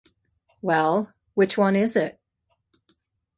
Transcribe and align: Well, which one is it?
Well, 0.63 1.13
which 1.35 1.59
one 1.59 1.75
is 1.75 1.95
it? 1.95 2.19